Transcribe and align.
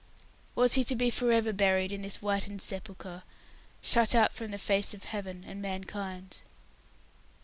Was 0.55 0.73
he 0.73 0.83
to 0.85 0.95
be 0.95 1.11
for 1.11 1.31
ever 1.31 1.53
buried 1.53 1.91
in 1.91 2.01
this 2.01 2.15
whitened 2.17 2.59
sepulchre, 2.63 3.21
shut 3.83 4.15
out 4.15 4.33
from 4.33 4.49
the 4.49 4.57
face 4.57 4.95
of 4.95 5.03
Heaven 5.03 5.43
and 5.45 5.61
mankind! 5.61 6.41